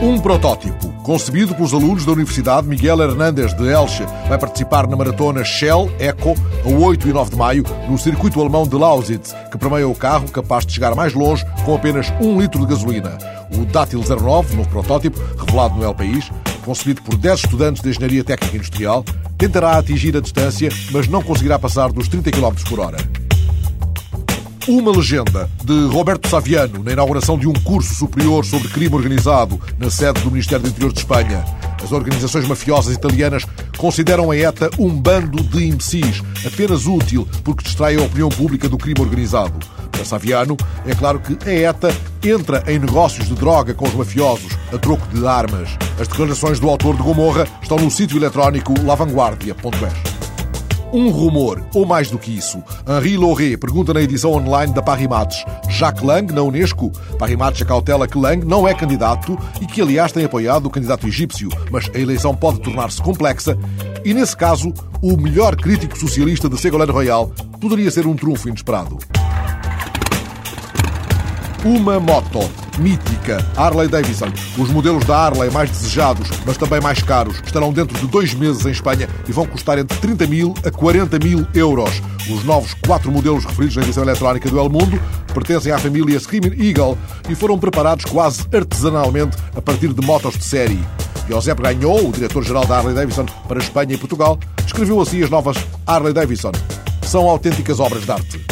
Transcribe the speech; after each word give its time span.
Um 0.00 0.16
protótipo, 0.20 0.92
concebido 1.02 1.56
pelos 1.56 1.74
alunos 1.74 2.06
da 2.06 2.12
Universidade 2.12 2.68
Miguel 2.68 3.02
Hernández 3.02 3.52
de 3.52 3.66
Elche, 3.66 4.06
vai 4.28 4.38
participar 4.38 4.86
na 4.86 4.94
maratona 4.94 5.42
Shell 5.42 5.90
Eco 5.98 6.36
a 6.64 6.68
8 6.68 7.08
e 7.08 7.12
9 7.12 7.30
de 7.30 7.36
maio 7.36 7.64
no 7.88 7.98
circuito 7.98 8.40
alemão 8.40 8.64
de 8.64 8.76
Lausitz, 8.76 9.34
que 9.50 9.58
permeia 9.58 9.88
o 9.88 9.96
carro 9.96 10.30
capaz 10.30 10.64
de 10.64 10.72
chegar 10.72 10.94
mais 10.94 11.14
longe 11.14 11.44
com 11.64 11.74
apenas 11.74 12.12
um 12.20 12.40
litro 12.40 12.60
de 12.60 12.66
gasolina. 12.66 13.18
O 13.52 13.64
Dátil 13.64 14.00
09, 14.00 14.54
novo 14.54 14.68
protótipo, 14.68 15.18
revelado 15.36 15.74
no 15.74 15.84
El 15.84 15.96
País, 15.96 16.30
concebido 16.64 17.02
por 17.02 17.16
10 17.16 17.40
estudantes 17.40 17.82
de 17.82 17.88
Engenharia 17.88 18.22
Técnica 18.22 18.56
Industrial, 18.56 19.04
tentará 19.36 19.78
atingir 19.78 20.16
a 20.16 20.20
distância, 20.20 20.68
mas 20.92 21.08
não 21.08 21.24
conseguirá 21.24 21.58
passar 21.58 21.90
dos 21.90 22.06
30 22.06 22.30
km 22.30 22.54
por 22.68 22.78
hora. 22.78 22.98
Uma 24.68 24.92
legenda 24.92 25.48
de 25.64 25.86
Roberto 25.86 26.28
Saviano 26.28 26.84
na 26.84 26.92
inauguração 26.92 27.38
de 27.38 27.48
um 27.48 27.54
curso 27.54 27.94
superior 27.94 28.44
sobre 28.44 28.68
crime 28.68 28.94
organizado 28.94 29.58
na 29.78 29.90
sede 29.90 30.20
do 30.20 30.30
Ministério 30.30 30.64
do 30.64 30.68
Interior 30.68 30.92
de 30.92 30.98
Espanha. 30.98 31.42
As 31.82 31.90
organizações 31.90 32.46
mafiosas 32.46 32.94
italianas 32.94 33.46
consideram 33.78 34.30
a 34.30 34.36
ETA 34.36 34.68
um 34.78 34.90
bando 34.90 35.42
de 35.42 35.66
imbecis, 35.66 36.22
apenas 36.46 36.84
útil 36.84 37.26
porque 37.42 37.64
distrai 37.64 37.96
a 37.96 38.02
opinião 38.02 38.28
pública 38.28 38.68
do 38.68 38.76
crime 38.76 39.00
organizado. 39.00 39.58
Para 39.90 40.04
Saviano, 40.04 40.54
é 40.86 40.94
claro 40.94 41.18
que 41.18 41.38
a 41.48 41.70
ETA 41.70 41.88
entra 42.22 42.62
em 42.66 42.78
negócios 42.78 43.26
de 43.26 43.34
droga 43.36 43.72
com 43.72 43.88
os 43.88 43.94
mafiosos, 43.94 44.52
a 44.70 44.76
troco 44.76 45.08
de 45.08 45.26
armas. 45.26 45.70
As 45.98 46.06
declarações 46.08 46.60
do 46.60 46.68
autor 46.68 46.94
de 46.94 47.02
Gomorra 47.02 47.48
estão 47.62 47.78
no 47.78 47.90
sítio 47.90 48.18
eletrónico 48.18 48.74
lavanguardia.es. 48.84 50.07
Um 50.92 51.10
rumor, 51.10 51.62
ou 51.74 51.84
mais 51.84 52.10
do 52.10 52.18
que 52.18 52.30
isso. 52.30 52.62
Henri 52.88 53.16
Lauré 53.16 53.56
pergunta 53.56 53.92
na 53.92 54.00
edição 54.00 54.32
online 54.32 54.72
da 54.72 54.82
Parrimates. 54.82 55.44
Jacques 55.68 56.02
Lang, 56.02 56.32
na 56.32 56.42
Unesco. 56.42 56.90
Parrimates 57.18 57.60
acautela 57.60 58.08
que 58.08 58.18
Lang 58.18 58.44
não 58.46 58.66
é 58.66 58.72
candidato 58.72 59.38
e 59.60 59.66
que, 59.66 59.82
aliás, 59.82 60.12
tem 60.12 60.24
apoiado 60.24 60.66
o 60.66 60.70
candidato 60.70 61.06
egípcio, 61.06 61.50
mas 61.70 61.90
a 61.94 61.98
eleição 61.98 62.34
pode 62.34 62.60
tornar-se 62.60 63.02
complexa 63.02 63.56
e, 64.04 64.14
nesse 64.14 64.36
caso, 64.36 64.72
o 65.02 65.16
melhor 65.16 65.56
crítico 65.56 65.98
socialista 65.98 66.48
de 66.48 66.58
Ségolène 66.58 66.92
Royal 66.92 67.30
poderia 67.60 67.90
ser 67.90 68.06
um 68.06 68.16
trunfo 68.16 68.48
inesperado. 68.48 68.98
Uma 71.64 72.00
moto 72.00 72.67
mítica, 72.78 73.44
Harley 73.56 73.88
Davidson. 73.88 74.32
Os 74.56 74.70
modelos 74.70 75.04
da 75.04 75.16
Harley 75.16 75.50
mais 75.50 75.70
desejados, 75.70 76.28
mas 76.46 76.56
também 76.56 76.80
mais 76.80 77.02
caros, 77.02 77.36
estarão 77.44 77.72
dentro 77.72 77.98
de 77.98 78.06
dois 78.06 78.34
meses 78.34 78.64
em 78.64 78.70
Espanha 78.70 79.08
e 79.28 79.32
vão 79.32 79.46
custar 79.46 79.78
entre 79.78 79.98
30 79.98 80.26
mil 80.26 80.54
a 80.64 80.70
40 80.70 81.18
mil 81.18 81.46
euros. 81.54 82.02
Os 82.30 82.44
novos 82.44 82.74
quatro 82.86 83.10
modelos 83.10 83.44
referidos 83.44 83.76
na 83.76 83.82
edição 83.82 84.02
eletrónica 84.02 84.48
do 84.48 84.58
El 84.58 84.68
Mundo 84.68 85.00
pertencem 85.32 85.72
à 85.72 85.78
família 85.78 86.18
Screaming 86.18 86.60
Eagle 86.60 86.96
e 87.28 87.34
foram 87.34 87.58
preparados 87.58 88.04
quase 88.04 88.44
artesanalmente 88.52 89.36
a 89.56 89.62
partir 89.62 89.92
de 89.92 90.04
motos 90.04 90.36
de 90.36 90.44
série. 90.44 90.80
Josep 91.28 91.60
Ganhou, 91.60 92.08
o 92.08 92.12
diretor-geral 92.12 92.64
da 92.64 92.78
Harley 92.78 92.94
Davidson 92.94 93.26
para 93.46 93.58
Espanha 93.58 93.94
e 93.94 93.98
Portugal, 93.98 94.38
descreveu 94.64 95.00
assim 95.00 95.22
as 95.22 95.30
novas 95.30 95.56
Harley 95.86 96.12
Davidson. 96.12 96.52
São 97.02 97.28
autênticas 97.28 97.80
obras 97.80 98.04
de 98.04 98.12
arte. 98.12 98.47